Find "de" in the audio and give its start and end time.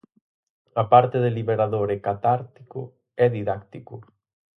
1.23-1.31